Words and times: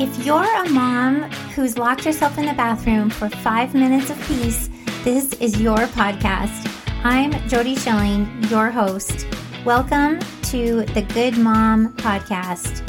If 0.00 0.24
you're 0.24 0.42
a 0.42 0.66
mom 0.70 1.24
who's 1.54 1.76
locked 1.76 2.04
herself 2.04 2.38
in 2.38 2.46
the 2.46 2.54
bathroom 2.54 3.10
for 3.10 3.28
five 3.28 3.74
minutes 3.74 4.08
of 4.08 4.18
peace, 4.26 4.70
this 5.04 5.34
is 5.34 5.60
your 5.60 5.76
podcast. 5.76 6.72
I'm 7.04 7.32
Jody 7.50 7.76
Schilling, 7.76 8.42
your 8.44 8.70
host. 8.70 9.26
Welcome 9.62 10.18
to 10.44 10.86
the 10.94 11.02
Good 11.12 11.36
Mom 11.36 11.92
Podcast. 11.96 12.82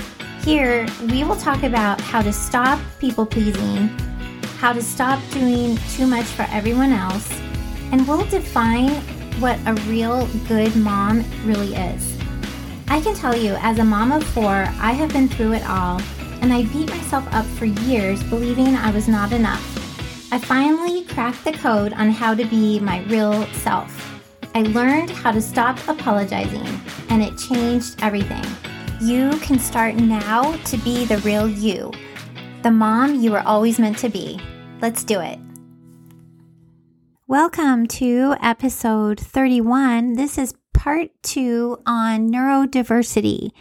Here, 0.46 0.88
we 1.12 1.26
will 1.26 1.36
talk 1.36 1.64
about 1.64 2.00
how 2.00 2.22
to 2.22 2.32
stop 2.32 2.80
people 3.02 3.26
pleasing, 3.26 3.90
how 4.60 4.72
to 4.72 4.82
stop 4.82 5.22
doing 5.32 5.78
too 5.90 6.08
much 6.08 6.28
for 6.28 6.44
everyone 6.44 6.94
else, 6.94 7.30
and 7.92 8.08
we'll 8.08 8.26
define 8.28 8.92
what 9.42 9.60
a 9.66 9.74
real 9.90 10.30
good 10.48 10.74
mom 10.78 11.26
really 11.44 11.76
is. 11.76 12.18
I 12.88 13.02
can 13.02 13.16
tell 13.16 13.36
you, 13.36 13.56
as 13.60 13.80
a 13.80 13.84
mom 13.84 14.14
of 14.14 14.24
four, 14.24 14.46
I 14.80 14.94
have 14.94 15.12
been 15.12 15.28
through 15.28 15.56
it 15.56 15.68
all 15.68 16.00
and 16.42 16.52
I 16.52 16.64
beat 16.64 16.90
myself 16.90 17.26
up 17.34 17.46
for 17.46 17.66
years 17.66 18.22
believing 18.24 18.76
I 18.76 18.92
was 18.92 19.08
not 19.08 19.32
enough. 19.32 19.64
I 20.34 20.40
finally 20.40 21.06
cracked 21.06 21.46
the 21.46 21.54
code 21.54 21.94
on 21.94 22.10
how 22.10 22.34
to 22.34 22.46
be 22.46 22.80
my 22.80 23.04
real 23.04 23.46
self. 23.54 24.20
I 24.56 24.64
learned 24.64 25.12
how 25.12 25.32
to 25.32 25.42
stop 25.42 25.78
apologizing, 25.88 26.68
and 27.10 27.22
it 27.22 27.38
changed 27.38 27.96
everything. 28.02 28.44
You 29.02 29.38
can 29.40 29.60
start 29.60 29.96
now 29.96 30.56
to 30.58 30.78
be 30.78 31.06
the 31.06 31.20
real 31.20 31.48
you, 31.48 31.92
the 32.64 32.72
mom 32.72 33.16
you 33.16 33.32
were 33.32 33.48
always 33.48 33.80
meant 33.80 34.00
to 34.00 34.10
be. 34.10 34.40
Let's 34.82 35.04
do 35.04 35.22
it. 35.22 35.40
Welcome 37.28 37.88
to 37.88 38.36
episode 38.42 39.20
31. 39.20 40.14
This 40.14 40.38
is 40.38 40.54
part 40.74 41.12
two 41.24 41.78
on 41.86 42.30
neurodiversity. 42.30 43.52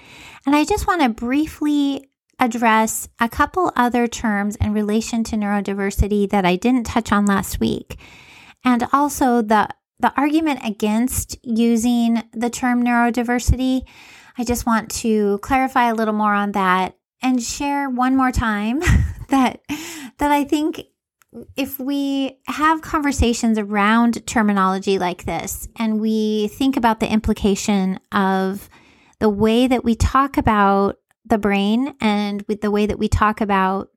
And 0.47 0.57
I 0.57 0.65
just 0.65 0.87
want 0.87 1.03
to 1.03 1.11
briefly 1.11 2.10
address 2.41 3.09
a 3.21 3.29
couple 3.29 3.73
other 3.77 4.09
terms 4.09 4.57
in 4.57 4.73
relation 4.73 5.23
to 5.25 5.37
neurodiversity 5.37 6.29
that 6.31 6.45
I 6.45 6.57
didn't 6.57 6.85
touch 6.85 7.13
on 7.13 7.27
last 7.27 7.61
week. 7.61 7.99
And 8.65 8.87
also 8.93 9.43
the 9.43 9.69
the 10.01 10.13
argument 10.17 10.61
against 10.65 11.37
using 11.43 12.23
the 12.33 12.49
term 12.49 12.83
neurodiversity. 12.83 13.83
I 14.39 14.45
just 14.45 14.65
want 14.65 14.91
to 14.93 15.39
clarify 15.43 15.91
a 15.91 15.95
little 15.95 16.15
more 16.15 16.33
on 16.33 16.53
that 16.53 16.97
and 17.21 17.43
share 17.43 17.91
one 17.91 18.17
more 18.17 18.33
time 18.33 18.81
that 19.29 19.61
that 20.19 20.31
I 20.31 20.45
think 20.45 20.87
if 21.57 21.79
we 21.79 22.39
have 22.47 22.83
conversations 22.83 23.59
around 23.59 24.27
terminology 24.27 24.99
like 24.99 25.25
this 25.25 25.69
and 25.77 26.01
we 26.01 26.49
think 26.49 26.77
about 26.77 26.99
the 27.01 27.11
implication 27.11 28.01
of 28.11 28.69
the 29.21 29.29
way 29.29 29.67
that 29.67 29.85
we 29.85 29.95
talk 29.95 30.37
about 30.37 30.97
the 31.31 31.39
brain 31.39 31.95
and 32.01 32.43
with 32.49 32.61
the 32.61 32.71
way 32.71 32.87
that 32.87 32.99
we 32.99 33.09
talk 33.09 33.41
about 33.41 33.89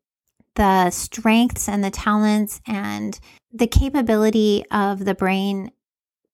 the 0.56 0.89
strengths 0.92 1.67
and 1.67 1.84
the 1.84 1.92
talents 1.92 2.62
and 2.67 3.20
the 3.52 3.67
capability 3.67 4.64
of 4.72 5.06
the 5.06 5.16
brain, 5.16 5.72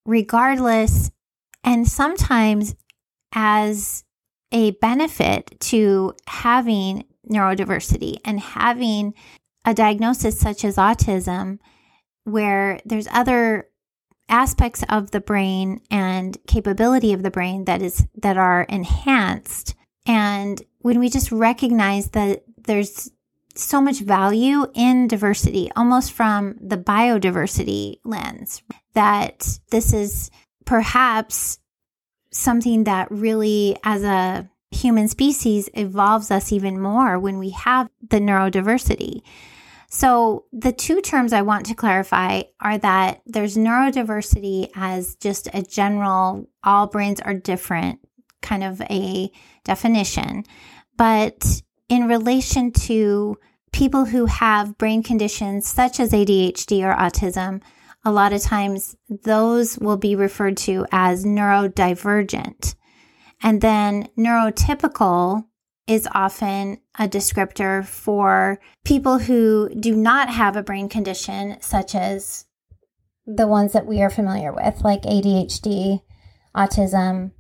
regardless, 0.06 1.12
and 1.64 1.88
sometimes 1.88 2.76
as 3.34 4.04
a 4.52 4.72
benefit 4.72 5.60
to 5.60 6.14
having 6.28 7.06
neurodiversity 7.30 8.18
and 8.26 8.40
having 8.40 9.14
a 9.66 9.74
diagnosis 9.74 10.40
such 10.40 10.66
as 10.66 10.78
autism, 10.78 11.60
where 12.24 12.80
there's 12.86 13.08
other 13.12 13.68
aspects 14.30 14.84
of 14.90 15.12
the 15.12 15.20
brain 15.20 15.82
and 15.90 16.38
capability 16.48 17.14
of 17.14 17.24
the 17.24 17.32
brain 17.32 17.66
that 17.66 17.82
is 17.82 18.06
that 18.16 18.38
are 18.38 18.64
enhanced. 18.64 19.76
And 20.06 20.62
when 20.82 21.00
we 21.00 21.10
just 21.10 21.32
recognize 21.32 22.10
that 22.10 22.44
there's 22.58 23.12
so 23.56 23.82
much 23.82 24.00
value 24.00 24.66
in 24.74 25.08
diversity, 25.08 25.70
almost 25.76 26.14
from 26.14 26.56
the 26.62 26.78
biodiversity 26.78 28.00
lens, 28.04 28.64
that 28.94 29.60
this 29.72 29.94
is 29.94 30.32
perhaps 30.66 31.60
something 32.32 32.86
that 32.86 33.12
really, 33.12 33.78
as 33.84 34.04
a 34.04 34.50
human 34.72 35.08
species, 35.08 35.70
evolves 35.74 36.32
us 36.32 36.52
even 36.52 36.80
more 36.80 37.20
when 37.20 37.40
we 37.40 37.50
have 37.50 37.90
the 38.08 38.20
neurodiversity. 38.20 39.22
So, 39.92 40.46
the 40.54 40.72
two 40.72 41.02
terms 41.02 41.34
I 41.34 41.42
want 41.42 41.66
to 41.66 41.74
clarify 41.74 42.44
are 42.62 42.78
that 42.78 43.22
there's 43.26 43.58
neurodiversity 43.58 44.70
as 44.76 45.16
just 45.16 45.48
a 45.52 45.64
general, 45.64 46.48
all 46.64 46.86
brains 46.86 47.20
are 47.20 47.34
different 47.34 48.00
kind 48.42 48.64
of 48.64 48.82
a 48.82 49.32
definition. 49.64 50.44
But 50.98 51.62
in 51.88 52.08
relation 52.08 52.72
to 52.72 53.38
people 53.72 54.06
who 54.06 54.26
have 54.26 54.78
brain 54.78 55.04
conditions 55.04 55.68
such 55.68 56.00
as 56.00 56.12
ADHD 56.12 56.84
or 56.84 56.96
autism, 56.96 57.62
a 58.06 58.12
lot 58.12 58.34
of 58.34 58.42
times 58.42 58.96
those 59.10 59.78
will 59.78 59.98
be 59.98 60.16
referred 60.16 60.58
to 60.58 60.86
as 60.92 61.26
neurodivergent. 61.26 62.76
And 63.42 63.62
then 63.62 64.10
neurotypical 64.18 65.46
is 65.88 66.08
often 66.14 66.80
a 66.98 67.08
descriptor 67.08 67.86
for 67.86 68.60
people 68.86 69.18
who 69.18 69.70
do 69.80 69.96
not 69.96 70.30
have 70.30 70.56
a 70.56 70.64
brain 70.64 70.88
condition, 70.88 71.58
such 71.62 71.96
as 71.96 72.46
the 73.26 73.48
ones 73.48 73.74
that 73.74 73.86
we 73.86 74.02
are 74.02 74.10
familiar 74.10 74.54
with, 74.54 74.82
like 74.84 75.02
ADHD, 75.04 76.02
autism, 76.56 77.32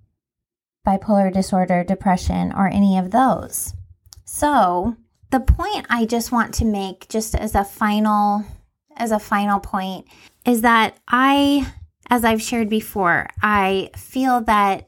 bipolar 0.89 1.31
disorder, 1.31 1.83
depression, 1.83 2.51
or 2.55 2.67
any 2.67 2.97
of 2.97 3.11
those. 3.11 3.73
So, 4.25 4.95
the 5.31 5.39
point 5.39 5.85
I 5.89 6.05
just 6.05 6.31
want 6.31 6.53
to 6.55 6.65
make 6.65 7.07
just 7.09 7.35
as 7.35 7.53
a 7.53 7.63
final 7.63 8.43
as 8.97 9.11
a 9.11 9.19
final 9.19 9.59
point 9.59 10.07
is 10.45 10.61
that 10.61 10.97
I 11.07 11.71
as 12.09 12.25
I've 12.25 12.41
shared 12.41 12.69
before, 12.69 13.27
I 13.41 13.91
feel 13.95 14.41
that 14.41 14.87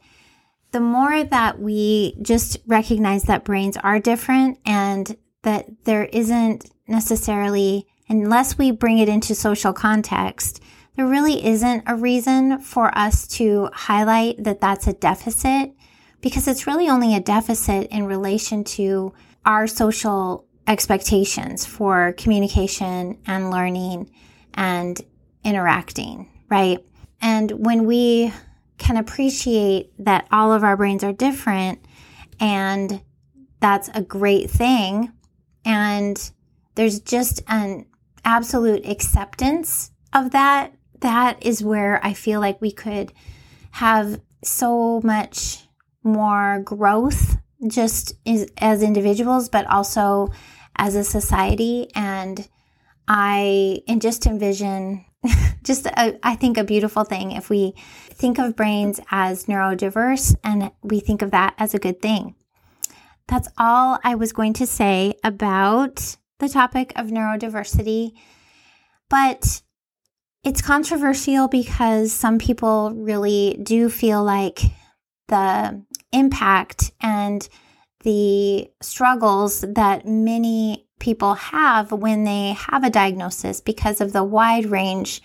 the 0.72 0.80
more 0.80 1.24
that 1.24 1.60
we 1.60 2.16
just 2.22 2.58
recognize 2.66 3.24
that 3.24 3.44
brains 3.44 3.78
are 3.78 4.00
different 4.00 4.58
and 4.66 5.16
that 5.44 5.68
there 5.84 6.06
isn't 6.06 6.70
necessarily 6.88 7.88
unless 8.10 8.58
we 8.58 8.72
bring 8.72 8.98
it 8.98 9.08
into 9.08 9.36
social 9.36 9.74
context, 9.74 10.62
there 10.96 11.08
really 11.08 11.46
isn't 11.46 11.84
a 11.88 11.96
reason 11.96 12.60
for 12.60 12.96
us 12.98 13.28
to 13.28 13.70
highlight 13.74 14.44
that 14.44 14.60
that's 14.60 14.88
a 14.88 14.94
deficit 14.94 15.72
because 16.22 16.48
it's 16.48 16.68
really 16.68 16.90
only 16.90 17.16
a 17.16 17.20
deficit 17.20 17.88
in 17.92 18.06
relation 18.06 18.64
to 18.64 19.14
our 19.46 19.68
social 19.68 20.46
expectations 20.68 21.66
for 21.66 22.14
communication 22.14 23.18
and 23.26 23.50
learning 23.50 24.10
and 24.54 25.02
interacting, 25.44 26.30
right? 26.50 26.80
And 27.22 27.52
when 27.52 27.86
we 27.86 28.32
can 28.78 28.98
appreciate 28.98 29.92
that 30.04 30.28
all 30.32 30.52
of 30.52 30.64
our 30.64 30.76
brains 30.76 31.04
are 31.04 31.14
different 31.14 31.86
and 32.40 33.02
that's 33.60 33.90
a 33.94 34.02
great 34.02 34.50
thing 34.50 35.12
and 35.64 36.32
there's 36.74 37.00
just 37.00 37.44
an 37.48 37.86
absolute 38.26 38.84
acceptance 38.88 39.92
of 40.14 40.32
that 40.32 40.74
that 41.00 41.44
is 41.46 41.64
where 41.64 42.04
i 42.04 42.12
feel 42.12 42.40
like 42.40 42.60
we 42.60 42.72
could 42.72 43.14
have 43.70 44.20
so 44.44 45.00
much 45.02 45.68
more 46.04 46.62
growth 46.64 47.38
just 47.68 48.16
as 48.26 48.84
individuals, 48.84 49.50
but 49.50 49.68
also 49.68 50.30
as 50.76 50.96
a 50.96 51.04
society. 51.04 51.90
And 51.96 52.48
I 53.08 53.82
and 53.88 54.02
just 54.02 54.26
envision 54.26 55.06
just 55.64 55.86
a, 55.86 56.18
I 56.24 56.36
think 56.36 56.58
a 56.58 56.64
beautiful 56.64 57.04
thing 57.04 57.32
if 57.32 57.50
we 57.50 57.74
think 58.10 58.40
of 58.40 58.56
brains 58.56 59.00
as 59.12 59.46
neurodiverse 59.46 60.36
and 60.44 60.72
we 60.82 61.00
think 61.00 61.22
of 61.22 61.32
that 61.32 61.54
as 61.58 61.74
a 61.74 61.80
good 61.80 62.02
thing. 62.02 62.36
That's 63.28 63.48
all 63.58 64.00
I 64.04 64.16
was 64.16 64.34
going 64.34 64.54
to 64.54 64.68
say 64.68 65.14
about 65.24 66.18
the 66.40 66.50
topic 66.50 66.92
of 66.96 67.08
neurodiversity. 67.08 68.12
But 69.10 69.62
it's 70.44 70.62
controversial 70.62 71.48
because 71.48 72.12
some 72.12 72.40
people 72.40 72.92
really 72.92 73.60
do 73.62 73.90
feel 73.90 74.24
like 74.24 74.62
the 75.28 75.84
impact 76.12 76.92
and 77.02 77.48
the 78.04 78.70
struggles 78.82 79.62
that 79.62 80.06
many 80.06 80.88
people 81.00 81.34
have 81.34 81.92
when 81.92 82.24
they 82.24 82.54
have 82.54 82.84
a 82.84 82.90
diagnosis 82.90 83.62
because 83.62 84.02
of 84.02 84.14
the 84.14 84.24
wide 84.24 84.66
range 84.66 85.22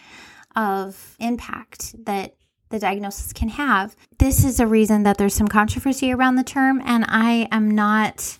of 0.55 1.17
impact 1.21 1.95
that 2.05 2.35
the 2.71 2.79
diagnosis 2.79 3.33
can 3.33 3.49
have. 3.49 3.95
This 4.19 4.45
is 4.45 4.59
a 4.59 4.67
reason 4.67 5.05
that 5.05 5.19
there's 5.19 5.35
some 5.35 5.49
controversy 5.49 6.13
around 6.13 6.37
the 6.37 6.45
term, 6.45 6.83
and 6.85 7.05
I 7.07 7.47
am 7.53 7.71
not 7.71 8.39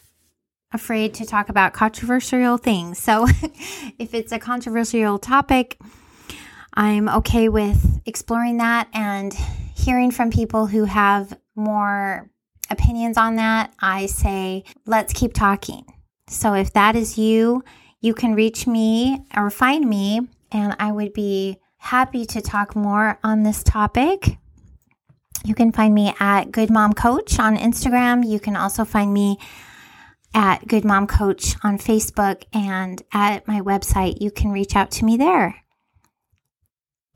afraid 0.73 1.15
to 1.15 1.25
talk 1.25 1.49
about 1.49 1.73
controversial 1.73 2.57
things. 2.57 2.99
So 2.99 3.27
if 3.99 4.15
it's 4.15 4.33
a 4.33 4.39
controversial 4.39 5.19
topic, 5.19 5.79
I'm 6.75 7.09
okay 7.09 7.49
with 7.49 8.01
exploring 8.05 8.59
that 8.59 8.89
and 8.93 9.33
hearing 9.75 10.11
from 10.11 10.31
people 10.31 10.67
who 10.67 10.85
have 10.85 11.39
more 11.55 12.29
opinions 12.71 13.17
on 13.17 13.37
that, 13.37 13.73
I 13.81 14.07
say, 14.07 14.65
let's 14.85 15.13
keep 15.13 15.33
talking. 15.33 15.85
So 16.29 16.55
if 16.55 16.73
that 16.73 16.97
is 16.97 17.19
you, 17.19 17.63
you 18.01 18.15
can 18.15 18.35
reach 18.35 18.67
me 18.67 19.25
or 19.37 19.51
find 19.51 19.89
me, 19.89 20.21
and 20.53 20.77
I 20.79 20.93
would 20.93 21.13
be 21.13 21.59
happy 21.79 22.27
to 22.27 22.41
talk 22.41 22.75
more 22.75 23.19
on 23.23 23.43
this 23.43 23.63
topic. 23.63 24.39
You 25.45 25.55
can 25.55 25.71
find 25.71 25.95
me 25.95 26.15
at 26.19 26.51
Good 26.51 26.71
Mom 26.71 26.93
Coach 26.93 27.39
on 27.39 27.57
Instagram. 27.57 28.29
You 28.29 28.41
can 28.41 28.57
also 28.57 28.85
find 28.85 29.13
me 29.13 29.39
at 30.35 30.67
Good 30.67 30.85
Mom 30.85 31.07
Coach 31.07 31.55
on 31.63 31.79
Facebook 31.79 32.43
and 32.53 33.01
at 33.13 33.47
my 33.47 33.61
website. 33.61 34.21
You 34.21 34.31
can 34.31 34.51
reach 34.51 34.75
out 34.75 34.91
to 34.93 35.05
me 35.05 35.17
there. 35.17 35.63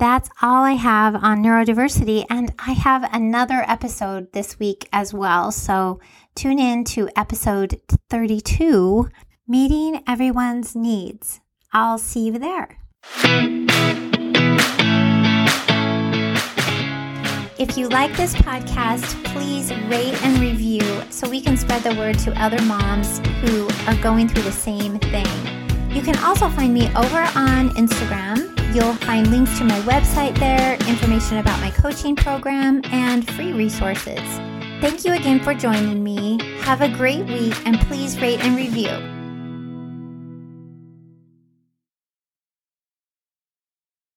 That's 0.00 0.30
all 0.40 0.64
I 0.64 0.72
have 0.72 1.14
on 1.14 1.44
neurodiversity, 1.44 2.24
and 2.30 2.54
I 2.58 2.72
have 2.72 3.06
another 3.12 3.62
episode 3.68 4.32
this 4.32 4.58
week 4.58 4.88
as 4.94 5.12
well. 5.12 5.52
So 5.52 6.00
tune 6.34 6.58
in 6.58 6.84
to 6.84 7.10
episode 7.14 7.82
32 8.08 9.10
Meeting 9.46 10.02
Everyone's 10.08 10.74
Needs. 10.74 11.40
I'll 11.74 11.98
see 11.98 12.28
you 12.28 12.38
there. 12.38 12.78
If 17.58 17.76
you 17.76 17.90
like 17.90 18.16
this 18.16 18.34
podcast, 18.36 19.22
please 19.34 19.70
rate 19.90 20.18
and 20.24 20.38
review 20.38 20.80
so 21.10 21.28
we 21.28 21.42
can 21.42 21.58
spread 21.58 21.82
the 21.82 21.94
word 21.96 22.18
to 22.20 22.32
other 22.42 22.62
moms 22.62 23.18
who 23.42 23.68
are 23.86 24.02
going 24.02 24.28
through 24.28 24.44
the 24.44 24.50
same 24.50 24.98
thing. 24.98 25.26
You 25.90 26.00
can 26.00 26.16
also 26.24 26.48
find 26.48 26.72
me 26.72 26.86
over 26.96 27.18
on 27.36 27.68
Instagram. 27.76 28.59
You'll 28.72 28.94
find 28.94 29.28
links 29.32 29.58
to 29.58 29.64
my 29.64 29.80
website 29.80 30.38
there, 30.38 30.74
information 30.88 31.38
about 31.38 31.60
my 31.60 31.70
coaching 31.72 32.14
program, 32.14 32.82
and 32.84 33.28
free 33.32 33.52
resources. 33.52 34.20
Thank 34.80 35.04
you 35.04 35.12
again 35.12 35.40
for 35.40 35.54
joining 35.54 36.04
me. 36.04 36.38
Have 36.60 36.80
a 36.80 36.88
great 36.88 37.26
week 37.26 37.54
and 37.66 37.80
please 37.80 38.20
rate 38.20 38.38
and 38.40 38.56
review. 38.56 39.19